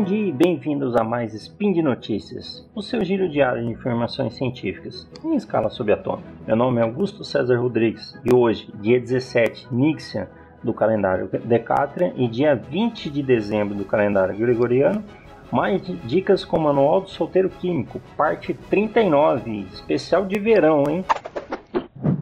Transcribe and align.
Bom 0.00 0.06
dia 0.06 0.28
e 0.28 0.32
bem-vindos 0.32 0.96
a 0.96 1.04
mais 1.04 1.34
Spin 1.34 1.74
de 1.74 1.82
Notícias, 1.82 2.66
o 2.74 2.80
seu 2.80 3.04
giro 3.04 3.28
diário 3.28 3.62
de 3.62 3.68
informações 3.68 4.32
científicas 4.32 5.06
em 5.22 5.36
escala 5.36 5.68
subatômica. 5.68 6.26
Meu 6.46 6.56
nome 6.56 6.80
é 6.80 6.84
Augusto 6.84 7.22
César 7.22 7.60
Rodrigues 7.60 8.18
e 8.24 8.34
hoje, 8.34 8.72
dia 8.80 8.98
17 8.98 9.68
Nixian 9.70 10.26
do 10.64 10.72
calendário 10.72 11.28
Decatrian 11.44 12.14
e 12.16 12.26
dia 12.26 12.54
20 12.56 13.10
de 13.10 13.22
dezembro 13.22 13.74
do 13.74 13.84
calendário 13.84 14.34
Gregoriano, 14.38 15.04
mais 15.52 15.82
dicas 16.06 16.46
com 16.46 16.56
o 16.56 16.62
Manual 16.62 17.02
do 17.02 17.10
Solteiro 17.10 17.50
Químico, 17.50 18.00
parte 18.16 18.54
39, 18.54 19.66
especial 19.70 20.24
de 20.24 20.38
verão, 20.38 20.84
hein? 20.88 21.04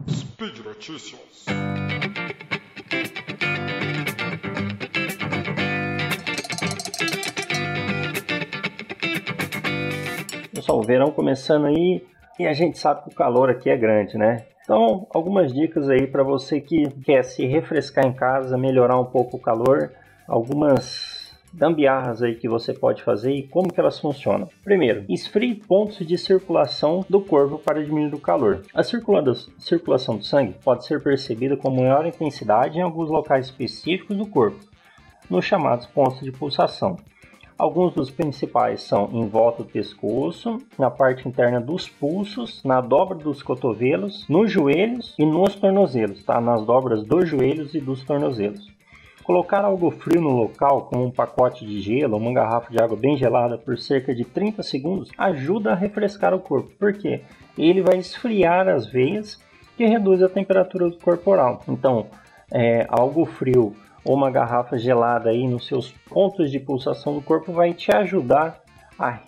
Speed 0.09 0.65
Notícias. 0.65 1.45
Pessoal, 10.69 10.83
o 10.83 10.85
verão 10.85 11.09
começando 11.09 11.65
aí 11.65 12.05
e 12.37 12.45
a 12.45 12.53
gente 12.53 12.77
sabe 12.77 13.01
que 13.01 13.09
o 13.09 13.15
calor 13.15 13.49
aqui 13.49 13.71
é 13.71 13.75
grande, 13.75 14.19
né? 14.19 14.45
Então, 14.61 15.07
algumas 15.09 15.51
dicas 15.51 15.89
aí 15.89 16.05
para 16.05 16.21
você 16.21 16.61
que 16.61 16.87
quer 17.03 17.23
se 17.23 17.43
refrescar 17.47 18.05
em 18.05 18.13
casa, 18.13 18.55
melhorar 18.55 18.99
um 18.99 19.05
pouco 19.05 19.37
o 19.37 19.39
calor, 19.39 19.91
algumas 20.27 21.35
gambiarras 21.51 22.21
aí 22.21 22.35
que 22.35 22.47
você 22.47 22.71
pode 22.71 23.01
fazer 23.01 23.33
e 23.33 23.47
como 23.47 23.73
que 23.73 23.79
elas 23.79 23.99
funcionam. 23.99 24.47
Primeiro, 24.63 25.05
esfrie 25.09 25.55
pontos 25.55 26.05
de 26.05 26.17
circulação 26.19 27.03
do 27.09 27.19
corpo 27.19 27.57
para 27.57 27.83
diminuir 27.83 28.13
o 28.13 28.21
calor. 28.21 28.61
A 28.71 28.83
circulação 28.83 30.17
do 30.17 30.23
sangue 30.23 30.53
pode 30.63 30.85
ser 30.85 31.01
percebida 31.01 31.57
com 31.57 31.71
maior 31.71 32.05
intensidade 32.05 32.77
em 32.77 32.83
alguns 32.83 33.09
locais 33.09 33.47
específicos 33.47 34.15
do 34.15 34.27
corpo, 34.27 34.59
nos 35.27 35.45
chamados 35.45 35.87
pontos 35.87 36.19
de 36.19 36.31
pulsação. 36.31 36.95
Alguns 37.59 37.93
dos 37.93 38.09
principais 38.09 38.83
são 38.83 39.09
em 39.11 39.27
volta 39.27 39.63
do 39.63 39.69
pescoço, 39.69 40.59
na 40.77 40.89
parte 40.89 41.27
interna 41.27 41.59
dos 41.59 41.89
pulsos, 41.89 42.63
na 42.63 42.79
dobra 42.79 43.17
dos 43.17 43.43
cotovelos, 43.43 44.25
nos 44.29 44.49
joelhos 44.49 45.13
e 45.19 45.25
nos 45.25 45.55
tornozelos, 45.55 46.23
tá? 46.23 46.39
Nas 46.39 46.65
dobras 46.65 47.03
dos 47.03 47.27
joelhos 47.27 47.75
e 47.75 47.81
dos 47.81 48.01
tornozelos. 48.01 48.65
Colocar 49.25 49.65
algo 49.65 49.91
frio 49.91 50.21
no 50.21 50.29
local, 50.29 50.83
como 50.83 51.03
um 51.03 51.11
pacote 51.11 51.65
de 51.65 51.81
gelo 51.81 52.13
ou 52.13 52.21
uma 52.21 52.31
garrafa 52.31 52.71
de 52.71 52.81
água 52.81 52.95
bem 52.95 53.17
gelada 53.17 53.57
por 53.57 53.77
cerca 53.77 54.15
de 54.15 54.23
30 54.23 54.63
segundos, 54.63 55.11
ajuda 55.17 55.73
a 55.73 55.75
refrescar 55.75 56.33
o 56.33 56.39
corpo, 56.39 56.71
porque 56.79 57.23
ele 57.57 57.81
vai 57.81 57.97
esfriar 57.97 58.69
as 58.69 58.87
veias 58.87 59.37
que 59.75 59.85
reduz 59.85 60.23
a 60.23 60.29
temperatura 60.29 60.89
corporal. 61.03 61.61
Então, 61.67 62.07
é, 62.49 62.85
algo 62.87 63.25
frio 63.25 63.75
ou 64.03 64.15
uma 64.15 64.31
garrafa 64.31 64.77
gelada 64.77 65.29
aí 65.29 65.47
nos 65.47 65.67
seus 65.67 65.91
pontos 66.09 66.51
de 66.51 66.59
pulsação 66.59 67.13
do 67.13 67.21
corpo 67.21 67.51
vai 67.51 67.73
te 67.73 67.91
ajudar 67.95 68.61
a, 68.97 69.19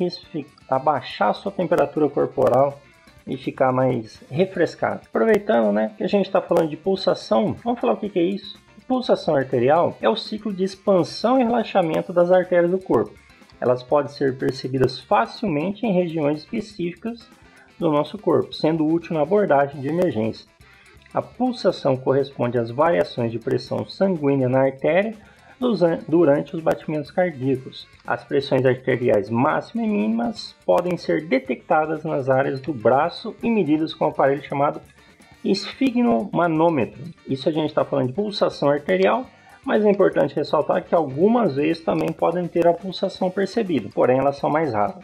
a 0.70 0.80
baixar 0.80 1.30
a 1.30 1.34
sua 1.34 1.52
temperatura 1.52 2.10
corporal 2.10 2.80
e 3.26 3.38
ficar 3.38 3.72
mais 3.72 4.22
refrescado. 4.30 5.02
Aproveitando 5.08 5.72
né, 5.72 5.94
que 5.98 6.04
a 6.04 6.08
gente 6.08 6.26
está 6.26 6.42
falando 6.42 6.70
de 6.70 6.78
pulsação, 6.78 7.56
vamos 7.64 7.80
falar 7.80 7.94
o 7.94 7.98
que, 7.98 8.10
que 8.10 8.20
é 8.20 8.24
isso? 8.24 8.60
Pulsação 8.88 9.36
arterial 9.36 9.98
é 10.02 10.10
o 10.10 10.18
ciclo 10.18 10.52
de 10.52 10.66
expansão 10.66 11.40
e 11.40 11.44
relaxamento 11.44 12.12
das 12.12 12.30
artérias 12.30 12.72
do 12.72 12.78
corpo. 12.78 13.14
Elas 13.60 13.82
podem 13.84 14.12
ser 14.12 14.38
percebidas 14.38 15.00
facilmente 15.00 15.86
em 15.86 15.94
regiões 15.94 16.40
específicas 16.40 17.26
do 17.80 17.90
nosso 17.90 18.18
corpo, 18.18 18.54
sendo 18.54 18.86
útil 18.86 19.14
na 19.14 19.22
abordagem 19.22 19.80
de 19.80 19.88
emergência. 19.88 20.46
A 21.14 21.22
pulsação 21.22 21.98
corresponde 21.98 22.58
às 22.58 22.72
variações 22.72 23.32
de 23.32 23.40
pressão 23.40 23.86
sanguínea 23.86 24.48
na 24.48 24.62
artéria 24.62 25.14
durante 26.08 26.56
os 26.56 26.62
batimentos 26.64 27.12
cardíacos. 27.12 27.86
As 28.08 28.24
pressões 28.24 28.66
arteriais 28.66 29.30
máximas 29.30 29.86
e 29.86 29.90
mínimas 29.90 30.56
podem 30.66 30.98
ser 30.98 31.28
detectadas 31.28 32.04
nas 32.04 32.30
áreas 32.30 32.62
do 32.62 32.74
braço 32.74 33.36
e 33.44 33.50
medidas 33.50 33.94
com 33.94 34.06
um 34.06 34.10
aparelho 34.10 34.44
chamado 34.44 34.82
esfigmomanômetro. 35.44 37.04
Isso 37.28 37.50
a 37.50 37.52
gente 37.52 37.70
está 37.70 37.84
falando 37.84 38.08
de 38.08 38.14
pulsação 38.14 38.70
arterial, 38.70 39.26
mas 39.66 39.86
é 39.86 39.90
importante 39.90 40.36
ressaltar 40.36 40.84
que 40.84 40.96
algumas 40.96 41.56
vezes 41.56 41.84
também 41.84 42.12
podem 42.12 42.48
ter 42.48 42.66
a 42.66 42.74
pulsação 42.74 43.30
percebida, 43.30 43.90
porém 43.94 44.18
elas 44.18 44.38
são 44.38 44.50
mais 44.50 44.74
raras. 44.74 45.04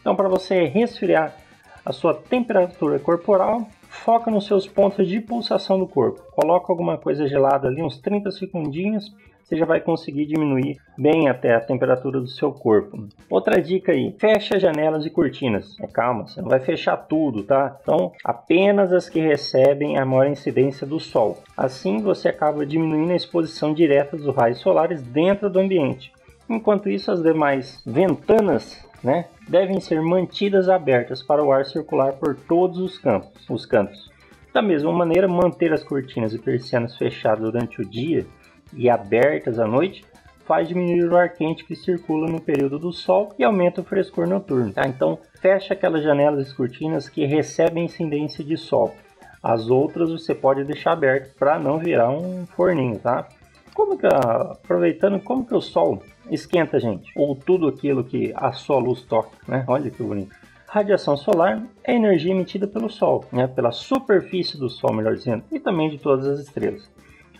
Então, 0.00 0.16
para 0.16 0.28
você 0.28 0.64
resfriar 0.64 1.36
a 1.84 1.92
sua 1.92 2.14
temperatura 2.14 2.98
corporal, 2.98 3.68
foca 3.94 4.30
nos 4.30 4.46
seus 4.46 4.66
pontos 4.66 5.06
de 5.06 5.20
pulsação 5.20 5.78
do 5.78 5.86
corpo. 5.86 6.22
Coloca 6.32 6.72
alguma 6.72 6.98
coisa 6.98 7.26
gelada 7.26 7.68
ali, 7.68 7.82
uns 7.82 7.98
30 7.98 8.30
segundinhos, 8.32 9.14
você 9.44 9.56
já 9.56 9.66
vai 9.66 9.80
conseguir 9.80 10.26
diminuir 10.26 10.78
bem 10.96 11.28
até 11.28 11.54
a 11.54 11.60
temperatura 11.60 12.18
do 12.18 12.26
seu 12.26 12.50
corpo. 12.50 13.06
Outra 13.28 13.60
dica 13.60 13.92
aí, 13.92 14.14
fecha 14.18 14.58
janelas 14.58 15.04
e 15.04 15.10
cortinas. 15.10 15.78
É, 15.80 15.86
calma, 15.86 16.26
você 16.26 16.40
não 16.40 16.48
vai 16.48 16.60
fechar 16.60 16.96
tudo, 16.96 17.42
tá? 17.42 17.78
Então, 17.82 18.12
apenas 18.24 18.92
as 18.92 19.08
que 19.08 19.20
recebem 19.20 19.98
a 19.98 20.04
maior 20.04 20.26
incidência 20.26 20.86
do 20.86 20.98
sol. 20.98 21.42
Assim, 21.56 21.98
você 21.98 22.28
acaba 22.28 22.64
diminuindo 22.64 23.12
a 23.12 23.16
exposição 23.16 23.74
direta 23.74 24.16
dos 24.16 24.34
raios 24.34 24.58
solares 24.58 25.02
dentro 25.02 25.50
do 25.50 25.60
ambiente. 25.60 26.10
Enquanto 26.48 26.88
isso, 26.88 27.10
as 27.10 27.22
demais 27.22 27.82
ventanas 27.86 28.82
né, 29.04 29.26
devem 29.48 29.80
ser 29.80 30.00
mantidas 30.00 30.68
abertas 30.68 31.22
para 31.22 31.42
o 31.44 31.52
ar 31.52 31.64
circular 31.64 32.14
por 32.14 32.34
todos 32.34 32.78
os 32.78 32.98
campos, 32.98 33.48
os 33.48 33.66
cantos. 33.66 34.10
Da 34.52 34.62
mesma 34.62 34.92
maneira, 34.92 35.26
manter 35.26 35.72
as 35.72 35.82
cortinas 35.82 36.32
e 36.32 36.38
persianas 36.38 36.96
fechadas 36.96 37.40
durante 37.40 37.80
o 37.80 37.84
dia 37.84 38.24
e 38.72 38.88
abertas 38.88 39.58
à 39.58 39.66
noite 39.66 40.04
faz 40.44 40.68
diminuir 40.68 41.08
o 41.08 41.16
ar 41.16 41.30
quente 41.30 41.64
que 41.64 41.74
circula 41.74 42.28
no 42.28 42.40
período 42.40 42.78
do 42.78 42.92
sol 42.92 43.34
e 43.38 43.44
aumenta 43.44 43.80
o 43.80 43.84
frescor 43.84 44.28
noturno. 44.28 44.72
Tá? 44.72 44.86
Então, 44.86 45.18
fecha 45.40 45.74
aquelas 45.74 46.02
janelas 46.02 46.50
e 46.50 46.54
cortinas 46.54 47.08
que 47.08 47.24
recebem 47.24 47.86
incidência 47.86 48.44
de 48.44 48.56
sol. 48.56 48.94
As 49.42 49.68
outras 49.68 50.10
você 50.10 50.34
pode 50.34 50.64
deixar 50.64 50.92
abertas 50.92 51.32
para 51.32 51.58
não 51.58 51.78
virar 51.78 52.10
um 52.10 52.46
forninho, 52.46 52.98
tá? 52.98 53.28
Como 53.74 53.98
que, 53.98 54.06
aproveitando, 54.06 55.20
como 55.20 55.44
que 55.44 55.54
o 55.54 55.60
sol 55.60 56.02
esquenta, 56.30 56.78
gente? 56.78 57.10
Ou 57.16 57.34
tudo 57.34 57.66
aquilo 57.66 58.04
que 58.04 58.32
a 58.36 58.52
sua 58.52 58.78
luz 58.78 59.02
toca, 59.02 59.36
né? 59.48 59.64
Olha 59.66 59.90
que 59.90 60.02
bonito. 60.02 60.34
Radiação 60.74 61.16
solar 61.16 61.62
é 61.84 61.94
energia 61.94 62.32
emitida 62.32 62.66
pelo 62.66 62.90
Sol, 62.90 63.24
né? 63.30 63.46
pela 63.46 63.70
superfície 63.70 64.58
do 64.58 64.68
Sol, 64.68 64.92
melhor 64.92 65.14
dizendo, 65.14 65.44
e 65.52 65.60
também 65.60 65.88
de 65.88 65.98
todas 65.98 66.26
as 66.26 66.40
estrelas. 66.40 66.90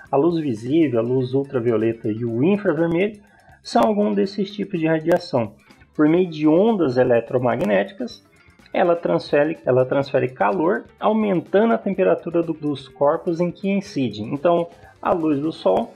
A 0.08 0.16
luz 0.16 0.40
visível, 0.40 1.00
a 1.00 1.02
luz 1.02 1.34
ultravioleta 1.34 2.08
e 2.08 2.24
o 2.24 2.44
infravermelho 2.44 3.20
são 3.60 3.82
alguns 3.82 4.14
desses 4.14 4.52
tipos 4.52 4.78
de 4.78 4.86
radiação. 4.86 5.54
Por 5.96 6.08
meio 6.08 6.30
de 6.30 6.46
ondas 6.46 6.96
eletromagnéticas, 6.96 8.24
ela 8.72 8.94
transfere, 8.94 9.58
ela 9.66 9.84
transfere 9.84 10.28
calor, 10.28 10.84
aumentando 11.00 11.74
a 11.74 11.78
temperatura 11.78 12.40
do, 12.40 12.52
dos 12.52 12.86
corpos 12.86 13.40
em 13.40 13.50
que 13.50 13.68
incide. 13.68 14.22
Então, 14.22 14.68
a 15.02 15.12
luz 15.12 15.40
do 15.40 15.50
Sol 15.50 15.92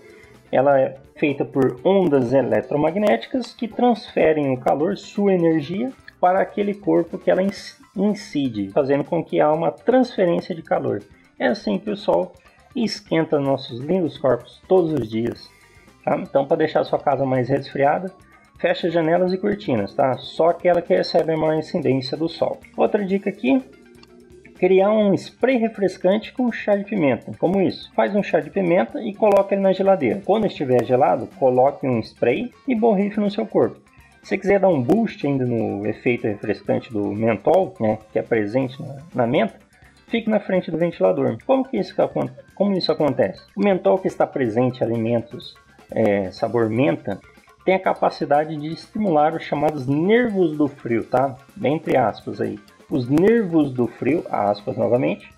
ela 0.50 0.80
é 0.80 0.96
feita 1.16 1.44
por 1.44 1.80
ondas 1.84 2.32
eletromagnéticas 2.32 3.52
que 3.52 3.68
transferem 3.68 4.52
o 4.52 4.58
calor, 4.58 4.96
sua 4.96 5.32
energia, 5.32 5.92
para 6.20 6.40
aquele 6.40 6.74
corpo 6.74 7.18
que 7.18 7.30
ela 7.30 7.42
incide, 7.96 8.70
fazendo 8.70 9.04
com 9.04 9.22
que 9.22 9.40
há 9.40 9.52
uma 9.52 9.70
transferência 9.70 10.54
de 10.54 10.62
calor. 10.62 11.02
É 11.38 11.46
assim 11.46 11.78
que 11.78 11.90
o 11.90 11.96
Sol 11.96 12.32
esquenta 12.74 13.38
nossos 13.38 13.80
lindos 13.80 14.18
corpos 14.18 14.60
todos 14.68 14.92
os 14.92 15.08
dias. 15.08 15.48
Tá? 16.04 16.16
Então, 16.16 16.46
para 16.46 16.58
deixar 16.58 16.84
sua 16.84 16.98
casa 16.98 17.24
mais 17.24 17.48
resfriada, 17.48 18.12
feche 18.58 18.90
janelas 18.90 19.32
e 19.32 19.38
cortinas, 19.38 19.94
tá? 19.94 20.16
Só 20.18 20.48
aquela 20.48 20.82
que 20.82 20.94
recebe 20.94 21.32
a 21.32 21.36
maior 21.36 21.54
incidência 21.54 22.16
do 22.16 22.28
Sol. 22.28 22.58
Outra 22.76 23.04
dica 23.04 23.30
aqui 23.30 23.62
criar 24.58 24.90
um 24.90 25.14
spray 25.14 25.56
refrescante 25.56 26.32
com 26.32 26.50
chá 26.50 26.74
de 26.76 26.84
pimenta. 26.84 27.32
Como 27.38 27.60
isso? 27.60 27.90
Faz 27.94 28.14
um 28.14 28.22
chá 28.22 28.40
de 28.40 28.50
pimenta 28.50 29.00
e 29.00 29.14
coloque 29.14 29.54
ele 29.54 29.62
na 29.62 29.72
geladeira. 29.72 30.20
Quando 30.24 30.46
estiver 30.46 30.84
gelado, 30.84 31.28
coloque 31.38 31.86
um 31.86 32.00
spray 32.00 32.52
e 32.66 32.74
borrife 32.74 33.20
no 33.20 33.30
seu 33.30 33.46
corpo. 33.46 33.80
Se 34.22 34.30
você 34.30 34.38
quiser 34.38 34.60
dar 34.60 34.68
um 34.68 34.82
boost 34.82 35.26
ainda 35.26 35.46
no 35.46 35.86
efeito 35.86 36.26
refrescante 36.26 36.92
do 36.92 37.12
mentol, 37.12 37.74
né, 37.80 37.98
que 38.12 38.18
é 38.18 38.22
presente 38.22 38.82
na, 38.82 38.96
na 39.14 39.26
menta, 39.26 39.54
fique 40.08 40.28
na 40.28 40.40
frente 40.40 40.70
do 40.70 40.76
ventilador. 40.76 41.38
Como, 41.46 41.64
que 41.64 41.78
isso, 41.78 41.94
como 42.54 42.76
isso 42.76 42.90
acontece? 42.90 43.40
O 43.56 43.60
mentol 43.60 43.98
que 43.98 44.08
está 44.08 44.26
presente 44.26 44.80
em 44.80 44.84
alimentos 44.84 45.54
é, 45.90 46.30
sabor 46.30 46.68
menta 46.68 47.20
tem 47.64 47.74
a 47.74 47.80
capacidade 47.80 48.56
de 48.56 48.66
estimular 48.68 49.34
os 49.34 49.44
chamados 49.44 49.86
nervos 49.86 50.56
do 50.56 50.68
frio, 50.68 51.04
tá? 51.04 51.36
Entre 51.62 51.96
aspas 51.96 52.40
aí. 52.40 52.58
Os 52.90 53.06
nervos 53.06 53.70
do 53.70 53.86
frio, 53.86 54.24
aspas 54.30 54.76
novamente, 54.76 55.30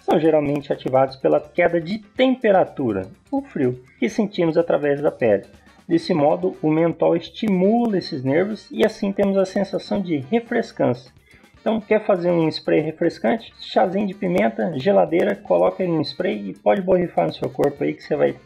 são 0.00 0.20
geralmente 0.20 0.70
ativados 0.70 1.16
pela 1.16 1.40
queda 1.40 1.80
de 1.80 1.98
temperatura, 1.98 3.06
o 3.30 3.40
frio, 3.40 3.82
que 3.98 4.10
sentimos 4.10 4.58
através 4.58 5.00
da 5.00 5.10
pele. 5.10 5.44
Desse 5.88 6.12
modo, 6.12 6.54
o 6.60 6.70
mentol 6.70 7.16
estimula 7.16 7.96
esses 7.96 8.22
nervos 8.22 8.68
e 8.70 8.84
assim 8.84 9.10
temos 9.10 9.38
a 9.38 9.46
sensação 9.46 10.02
de 10.02 10.18
refrescância. 10.18 11.10
Então, 11.58 11.80
quer 11.80 12.04
fazer 12.04 12.30
um 12.30 12.46
spray 12.48 12.80
refrescante? 12.80 13.54
Chazinho 13.58 14.06
de 14.06 14.14
pimenta, 14.14 14.78
geladeira, 14.78 15.34
coloca 15.34 15.82
ele 15.82 15.92
no 15.92 16.02
spray 16.02 16.50
e 16.50 16.54
pode 16.54 16.82
borrifar 16.82 17.26
no 17.26 17.32
seu 17.32 17.48
corpo 17.48 17.84
aí 17.84 17.94
que 17.94 18.02
você 18.02 18.16
vai 18.16 18.36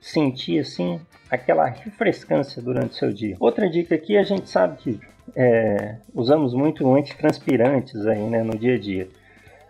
sentir 0.00 0.60
assim 0.60 1.00
aquela 1.28 1.66
refrescância 1.66 2.62
durante 2.62 2.90
o 2.92 2.94
seu 2.94 3.12
dia. 3.12 3.36
Outra 3.40 3.68
dica 3.68 3.94
aqui, 3.94 4.16
a 4.16 4.22
gente 4.22 4.48
sabe 4.48 4.76
que 4.76 5.00
é, 5.36 5.96
usamos 6.14 6.54
muito 6.54 6.92
antitranspirantes 6.94 8.06
aí, 8.06 8.22
né, 8.22 8.42
no 8.42 8.56
dia 8.56 8.74
a 8.74 8.78
dia. 8.78 9.08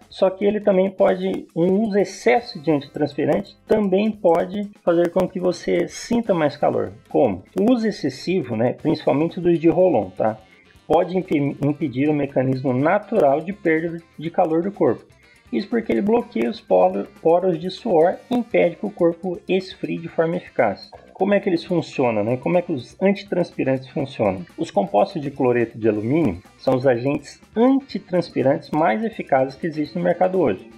Só 0.08 0.28
que 0.28 0.44
ele 0.44 0.60
também 0.60 0.90
pode, 0.90 1.46
um 1.56 1.80
uso 1.80 1.98
excesso 1.98 2.60
de 2.60 2.70
antitranspirante 2.70 3.56
também 3.66 4.10
pode 4.10 4.70
fazer 4.84 5.10
com 5.10 5.26
que 5.26 5.40
você 5.40 5.88
sinta 5.88 6.34
mais 6.34 6.54
calor. 6.54 6.92
Como? 7.08 7.42
O 7.58 7.72
uso 7.72 7.88
excessivo, 7.88 8.54
né, 8.54 8.74
principalmente 8.74 9.40
dos 9.40 9.58
de 9.58 9.68
rolon, 9.70 10.10
tá? 10.10 10.38
Pode 10.86 11.16
impedir 11.16 12.10
o 12.10 12.12
mecanismo 12.12 12.74
natural 12.74 13.40
de 13.40 13.54
perda 13.54 13.96
de 14.18 14.30
calor 14.30 14.62
do 14.62 14.70
corpo. 14.70 15.06
Isso 15.52 15.68
porque 15.68 15.92
ele 15.92 16.00
bloqueia 16.00 16.48
os 16.48 16.60
poros 16.60 17.60
de 17.60 17.68
suor 17.70 18.16
e 18.30 18.34
impede 18.34 18.76
que 18.76 18.86
o 18.86 18.90
corpo 18.90 19.38
esfrie 19.46 19.98
de 19.98 20.08
forma 20.08 20.36
eficaz. 20.36 20.90
Como 21.12 21.34
é 21.34 21.40
que 21.40 21.48
eles 21.48 21.62
funcionam? 21.62 22.24
Né? 22.24 22.38
Como 22.38 22.56
é 22.56 22.62
que 22.62 22.72
os 22.72 22.96
antitranspirantes 23.00 23.86
funcionam? 23.88 24.46
Os 24.56 24.70
compostos 24.70 25.20
de 25.20 25.30
cloreto 25.30 25.78
de 25.78 25.88
alumínio 25.88 26.42
são 26.56 26.74
os 26.74 26.86
agentes 26.86 27.38
antitranspirantes 27.54 28.70
mais 28.70 29.04
eficazes 29.04 29.54
que 29.54 29.66
existem 29.66 30.00
no 30.00 30.08
mercado 30.08 30.40
hoje, 30.40 30.68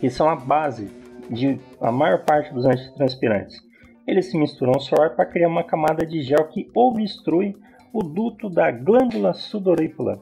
que 0.00 0.10
são 0.10 0.28
a 0.28 0.34
base 0.34 0.90
de 1.30 1.58
a 1.80 1.92
maior 1.92 2.24
parte 2.24 2.52
dos 2.52 2.66
antitranspirantes. 2.66 3.62
Eles 4.06 4.26
se 4.26 4.36
misturam 4.36 4.72
ao 4.74 4.80
suor 4.80 5.10
para 5.10 5.24
criar 5.24 5.48
uma 5.48 5.62
camada 5.62 6.04
de 6.04 6.20
gel 6.20 6.48
que 6.48 6.68
obstrui 6.74 7.56
o 7.92 8.02
duto 8.02 8.50
da 8.50 8.72
glândula 8.72 9.32
sudorípara, 9.32 10.18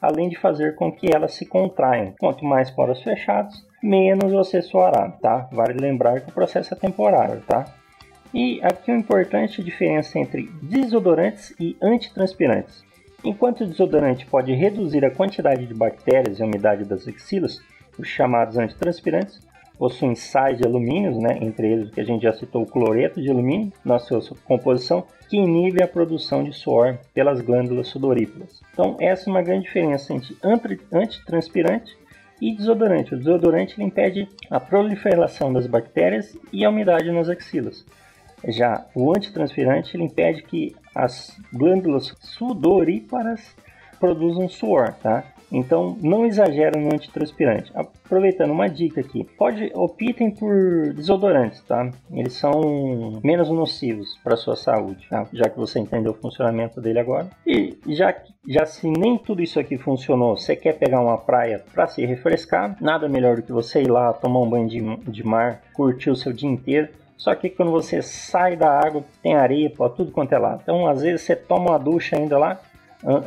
além 0.00 0.28
de 0.28 0.38
fazer 0.38 0.74
com 0.74 0.92
que 0.92 1.14
elas 1.14 1.34
se 1.34 1.46
contraiam. 1.46 2.14
Quanto 2.18 2.44
mais 2.44 2.70
poros 2.70 3.02
fechados, 3.02 3.66
menos 3.82 4.32
você 4.32 4.60
suará, 4.62 5.10
tá? 5.10 5.48
Vale 5.52 5.74
lembrar 5.74 6.20
que 6.20 6.30
o 6.30 6.34
processo 6.34 6.74
é 6.74 6.76
temporário, 6.76 7.42
tá? 7.46 7.64
E 8.32 8.60
aqui 8.62 8.90
uma 8.90 9.00
importante 9.00 9.62
diferença 9.62 10.18
entre 10.18 10.50
desodorantes 10.62 11.54
e 11.60 11.76
antitranspirantes. 11.80 12.84
Enquanto 13.24 13.62
o 13.62 13.66
desodorante 13.66 14.26
pode 14.26 14.52
reduzir 14.52 15.04
a 15.04 15.10
quantidade 15.10 15.64
de 15.66 15.72
bactérias 15.72 16.38
e 16.38 16.42
umidade 16.42 16.84
das 16.84 17.06
axilas, 17.08 17.62
os 17.98 18.08
chamados 18.08 18.58
antitranspirantes 18.58 19.40
possuem 19.78 20.14
sais 20.14 20.58
de 20.58 20.66
alumínio, 20.66 21.18
né, 21.20 21.38
entre 21.40 21.72
eles 21.72 21.90
que 21.90 22.00
a 22.00 22.04
gente 22.04 22.22
já 22.22 22.32
citou 22.32 22.62
o 22.62 22.66
cloreto 22.66 23.20
de 23.20 23.30
alumínio 23.30 23.72
na 23.84 23.98
sua 23.98 24.20
composição, 24.44 25.04
que 25.28 25.36
inibe 25.36 25.82
a 25.82 25.88
produção 25.88 26.44
de 26.44 26.52
suor 26.52 26.98
pelas 27.12 27.40
glândulas 27.40 27.88
sudoríparas. 27.88 28.60
Então 28.72 28.96
essa 29.00 29.28
é 29.28 29.30
uma 29.30 29.42
grande 29.42 29.64
diferença 29.64 30.12
entre 30.12 30.80
antitranspirante 30.92 31.96
e 32.40 32.54
desodorante. 32.54 33.14
O 33.14 33.18
desodorante 33.18 33.82
impede 33.82 34.28
a 34.50 34.60
proliferação 34.60 35.52
das 35.52 35.66
bactérias 35.66 36.36
e 36.52 36.64
a 36.64 36.70
umidade 36.70 37.10
nas 37.10 37.28
axilas. 37.28 37.84
Já 38.46 38.86
o 38.94 39.10
antitranspirante 39.16 39.96
ele 39.96 40.04
impede 40.04 40.42
que 40.42 40.76
as 40.94 41.36
glândulas 41.52 42.14
sudoríparas 42.20 43.56
produzam 43.98 44.48
suor, 44.48 44.92
tá? 44.94 45.24
Então, 45.54 45.96
não 46.02 46.26
exagera 46.26 46.78
no 46.78 46.92
antitranspirante. 46.92 47.70
Aproveitando 47.74 48.50
uma 48.50 48.68
dica 48.68 49.00
aqui, 49.00 49.24
pode 49.38 49.70
optem 49.74 50.30
por 50.30 50.92
desodorantes, 50.94 51.62
tá? 51.62 51.90
Eles 52.12 52.34
são 52.34 53.20
menos 53.22 53.48
nocivos 53.48 54.18
para 54.22 54.36
sua 54.36 54.56
saúde, 54.56 55.06
tá? 55.08 55.26
já 55.32 55.48
que 55.48 55.58
você 55.58 55.78
entendeu 55.78 56.12
o 56.12 56.16
funcionamento 56.16 56.80
dele 56.80 56.98
agora. 56.98 57.28
E 57.46 57.76
já 57.88 58.14
já 58.46 58.66
se 58.66 58.86
nem 58.86 59.16
tudo 59.16 59.42
isso 59.42 59.58
aqui 59.58 59.78
funcionou, 59.78 60.36
você 60.36 60.54
quer 60.54 60.74
pegar 60.74 61.00
uma 61.00 61.16
praia 61.16 61.64
para 61.72 61.86
se 61.86 62.04
refrescar, 62.04 62.76
nada 62.80 63.08
melhor 63.08 63.36
do 63.36 63.42
que 63.42 63.52
você 63.52 63.82
ir 63.82 63.90
lá 63.90 64.12
tomar 64.12 64.40
um 64.40 64.50
banho 64.50 64.68
de, 64.68 64.80
de 65.10 65.24
mar, 65.24 65.62
curtir 65.72 66.10
o 66.10 66.16
seu 66.16 66.32
dia 66.32 66.48
inteiro. 66.48 66.88
Só 67.16 67.34
que 67.34 67.48
quando 67.48 67.70
você 67.70 68.02
sai 68.02 68.56
da 68.56 68.68
água, 68.68 69.02
tem 69.22 69.34
areia 69.34 69.70
para 69.70 69.88
tudo 69.88 70.10
quanto 70.10 70.34
é 70.34 70.38
lado. 70.38 70.60
Então, 70.62 70.86
às 70.86 71.00
vezes, 71.00 71.22
você 71.22 71.34
toma 71.34 71.70
uma 71.70 71.78
ducha 71.78 72.16
ainda 72.16 72.36
lá, 72.36 72.60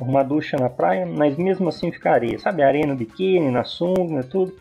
uma 0.01 0.23
ducha 0.23 0.57
na 0.57 0.69
praia, 0.69 1.05
mas 1.05 1.37
mesmo 1.37 1.69
assim 1.69 1.91
fica 1.91 2.11
areia, 2.11 2.39
sabe? 2.39 2.63
Areia 2.63 2.87
no 2.87 2.95
biquíni, 2.95 3.51
na 3.51 3.63
sunga, 3.63 4.23
tudo. 4.23 4.53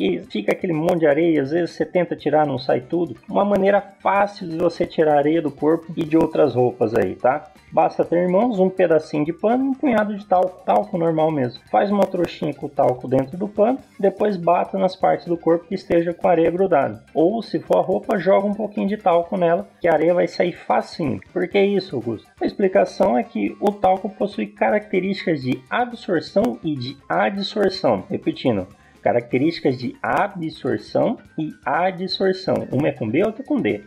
E 0.00 0.18
fica 0.30 0.52
aquele 0.52 0.72
monte 0.72 1.00
de 1.00 1.06
areia, 1.06 1.42
às 1.42 1.50
vezes 1.50 1.72
você 1.72 1.84
tenta 1.84 2.16
tirar, 2.16 2.46
não 2.46 2.58
sai 2.58 2.80
tudo. 2.80 3.16
Uma 3.28 3.44
maneira 3.44 3.82
fácil 4.00 4.48
de 4.48 4.56
você 4.56 4.86
tirar 4.86 5.18
areia 5.18 5.42
do 5.42 5.50
corpo 5.50 5.92
e 5.94 6.02
de 6.02 6.16
outras 6.16 6.54
roupas 6.54 6.94
aí, 6.94 7.14
tá? 7.14 7.52
Basta 7.70 8.02
ter, 8.02 8.16
irmãos, 8.16 8.58
um 8.58 8.70
pedacinho 8.70 9.26
de 9.26 9.32
pano 9.34 9.66
e 9.66 9.68
um 9.68 9.74
punhado 9.74 10.16
de 10.16 10.24
talco, 10.24 10.64
talco 10.64 10.96
normal 10.96 11.30
mesmo. 11.30 11.62
Faz 11.70 11.90
uma 11.90 12.06
trouxinha 12.06 12.54
com 12.54 12.64
o 12.64 12.70
talco 12.70 13.06
dentro 13.06 13.36
do 13.36 13.46
pano, 13.46 13.78
depois 13.98 14.38
bata 14.38 14.78
nas 14.78 14.96
partes 14.96 15.26
do 15.26 15.36
corpo 15.36 15.66
que 15.66 15.74
esteja 15.74 16.14
com 16.14 16.26
areia 16.26 16.50
grudada. 16.50 17.04
Ou, 17.12 17.42
se 17.42 17.60
for 17.60 17.76
a 17.76 17.82
roupa, 17.82 18.18
joga 18.18 18.46
um 18.46 18.54
pouquinho 18.54 18.88
de 18.88 18.96
talco 18.96 19.36
nela, 19.36 19.68
que 19.82 19.86
a 19.86 19.92
areia 19.92 20.14
vai 20.14 20.26
sair 20.26 20.52
facinho. 20.52 21.20
Por 21.30 21.46
que 21.46 21.60
isso, 21.60 21.94
Augusto? 21.94 22.26
A 22.40 22.46
explicação 22.46 23.18
é 23.18 23.22
que 23.22 23.54
o 23.60 23.70
talco 23.70 24.08
possui 24.08 24.46
características 24.46 25.42
de 25.42 25.62
absorção 25.68 26.58
e 26.64 26.74
de 26.74 26.96
adsorção. 27.06 28.02
Repetindo, 28.08 28.66
características 29.00 29.78
de 29.78 29.96
absorção 30.02 31.18
e 31.38 31.54
adsorção. 31.64 32.68
Uma 32.70 32.88
é 32.88 32.92
com 32.92 33.08
B, 33.08 33.24
outra 33.24 33.42
é 33.42 33.46
com 33.46 33.60
D. 33.60 33.82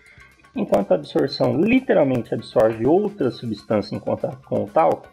Enquanto 0.55 0.91
a 0.91 0.95
absorção 0.95 1.59
literalmente 1.59 2.33
absorve 2.33 2.85
outra 2.85 3.31
substância 3.31 3.95
em 3.95 3.99
contato 3.99 4.45
com 4.45 4.63
o 4.63 4.67
talco, 4.67 5.07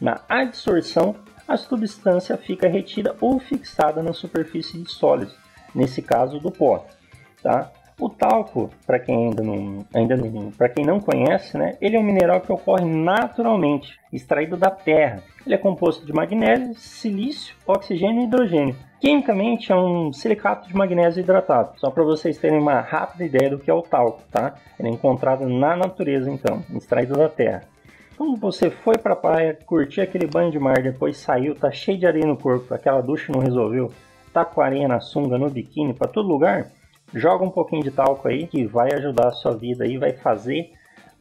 na 0.00 0.20
adsorção 0.28 1.16
a 1.46 1.56
substância 1.56 2.36
fica 2.36 2.68
retida 2.68 3.16
ou 3.20 3.40
fixada 3.40 4.02
na 4.02 4.12
superfície 4.12 4.78
de 4.78 4.90
sólidos, 4.90 5.36
nesse 5.74 6.00
caso 6.00 6.38
do 6.38 6.50
pó. 6.50 6.86
Tá? 7.42 7.72
O 8.00 8.08
talco, 8.08 8.70
para 8.86 8.98
quem 8.98 9.26
ainda 9.26 9.42
não, 9.42 9.84
ainda 9.92 10.16
não, 10.16 10.50
para 10.52 10.70
quem 10.70 10.86
não 10.86 10.98
conhece, 10.98 11.58
né, 11.58 11.76
ele 11.82 11.96
é 11.96 12.00
um 12.00 12.02
mineral 12.02 12.40
que 12.40 12.50
ocorre 12.50 12.82
naturalmente, 12.86 14.00
extraído 14.10 14.56
da 14.56 14.70
terra. 14.70 15.22
Ele 15.44 15.54
é 15.54 15.58
composto 15.58 16.06
de 16.06 16.12
magnésio, 16.12 16.74
silício, 16.76 17.54
oxigênio 17.66 18.22
e 18.22 18.24
hidrogênio. 18.24 18.74
Quimicamente 18.98 19.70
é 19.70 19.76
um 19.76 20.14
silicato 20.14 20.66
de 20.66 20.74
magnésio 20.74 21.20
hidratado. 21.20 21.78
Só 21.78 21.90
para 21.90 22.02
vocês 22.02 22.38
terem 22.38 22.58
uma 22.58 22.80
rápida 22.80 23.22
ideia 23.22 23.50
do 23.50 23.58
que 23.58 23.70
é 23.70 23.74
o 23.74 23.82
talco, 23.82 24.22
tá? 24.30 24.54
Ele 24.78 24.88
é 24.88 24.92
encontrado 24.92 25.46
na 25.46 25.76
natureza, 25.76 26.30
então, 26.30 26.62
extraído 26.74 27.18
da 27.18 27.28
terra. 27.28 27.64
Quando 28.16 28.40
você 28.40 28.70
foi 28.70 28.96
para 28.96 29.12
a 29.12 29.16
praia, 29.16 29.58
curtir 29.66 30.00
aquele 30.00 30.26
banho 30.26 30.50
de 30.50 30.58
mar, 30.58 30.82
depois 30.82 31.18
saiu, 31.18 31.54
tá 31.54 31.70
cheio 31.70 31.98
de 31.98 32.06
areia 32.06 32.26
no 32.26 32.36
corpo, 32.36 32.72
aquela 32.72 33.02
ducha 33.02 33.30
não 33.30 33.40
resolveu, 33.40 33.92
tá 34.32 34.42
com 34.42 34.62
areia 34.62 34.88
na 34.88 35.00
sunga, 35.00 35.36
no 35.36 35.50
biquíni, 35.50 35.92
para 35.92 36.08
todo 36.08 36.28
lugar, 36.28 36.70
Joga 37.14 37.44
um 37.44 37.50
pouquinho 37.50 37.82
de 37.82 37.90
talco 37.90 38.28
aí 38.28 38.46
que 38.46 38.64
vai 38.64 38.92
ajudar 38.92 39.28
a 39.28 39.32
sua 39.32 39.56
vida 39.56 39.86
e 39.86 39.98
vai 39.98 40.12
fazer 40.12 40.72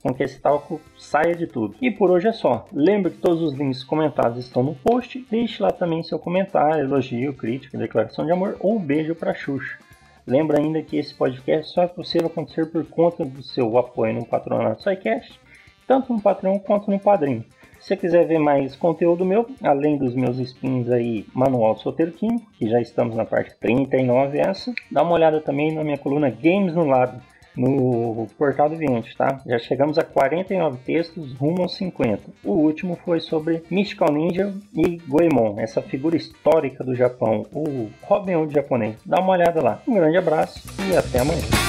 com 0.02 0.14
que 0.14 0.24
esse 0.24 0.40
talco 0.40 0.80
saia 0.98 1.36
de 1.36 1.48
tudo. 1.48 1.76
E 1.82 1.92
por 1.92 2.10
hoje 2.12 2.28
é 2.28 2.32
só. 2.32 2.66
Lembre 2.72 3.12
que 3.12 3.18
todos 3.18 3.42
os 3.42 3.54
links 3.54 3.84
comentados 3.84 4.38
estão 4.38 4.64
no 4.64 4.76
post. 4.76 5.26
Deixe 5.30 5.62
lá 5.62 5.72
também 5.72 6.04
seu 6.04 6.20
comentário, 6.20 6.84
elogio, 6.84 7.34
crítica, 7.34 7.78
declaração 7.78 8.26
de 8.26 8.32
amor 8.32 8.56
ou 8.60 8.78
um 8.78 8.80
beijo 8.80 9.16
para 9.16 9.34
Xuxa. 9.34 9.78
Lembra 10.26 10.60
ainda 10.60 10.82
que 10.82 10.96
esse 10.96 11.14
podcast 11.14 11.74
só 11.74 11.84
é 11.84 11.88
possível 11.88 12.28
acontecer 12.28 12.68
por 12.68 12.86
conta 12.86 13.26
do 13.26 13.42
seu 13.42 13.78
apoio 13.78 14.14
no 14.14 14.26
Patronato 14.26 14.84
SciCast, 14.84 15.40
tanto 15.88 16.14
no 16.14 16.22
Patreon 16.22 16.60
quanto 16.60 16.92
no 16.92 17.00
Padrim. 17.00 17.44
Se 17.80 17.88
você 17.88 17.98
quiser 17.98 18.28
ver 18.28 18.40
mais 18.40 18.76
conteúdo 18.76 19.26
meu, 19.26 19.48
além 19.64 19.98
dos 19.98 20.14
meus 20.14 20.38
spins 20.38 20.90
aí, 20.90 21.26
Manual 21.34 21.74
do 21.74 21.80
Solteiro 21.80 22.12
que 22.12 22.70
já 22.70 22.82
estamos 22.82 23.16
na 23.16 23.26
parte 23.26 23.56
39 23.60 24.38
essa, 24.38 24.74
dá 24.92 25.02
uma 25.02 25.14
olhada 25.14 25.40
também 25.40 25.74
na 25.74 25.84
minha 25.84 25.98
coluna 25.98 26.30
Games 26.30 26.74
no 26.76 26.86
Lab, 26.86 27.20
no 27.56 28.28
portal 28.38 28.70
do 28.70 28.76
Viente, 28.76 29.16
tá? 29.18 29.42
Já 29.46 29.58
chegamos 29.60 29.98
a 29.98 30.04
49 30.04 30.78
textos, 30.86 31.34
rumo 31.34 31.64
aos 31.64 31.76
50. 31.78 32.22
O 32.44 32.54
último 32.54 32.98
foi 33.04 33.20
sobre 33.20 33.64
Mystical 33.70 34.12
Ninja 34.12 34.54
e 34.74 34.98
Goemon, 35.08 35.56
essa 35.58 35.82
figura 35.82 36.16
histórica 36.16 36.84
do 36.84 36.96
Japão, 36.96 37.46
o 37.54 37.90
Robin 38.04 38.36
Hood 38.36 38.54
japonês. 38.54 38.96
Dá 39.06 39.20
uma 39.20 39.34
olhada 39.34 39.62
lá. 39.62 39.82
Um 39.88 39.96
grande 39.96 40.18
abraço 40.18 40.62
e 40.90 40.96
até 40.96 41.20
amanhã. 41.20 41.69